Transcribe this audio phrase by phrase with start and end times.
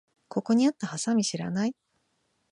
[0.29, 1.75] ここにあったハサミ知らない？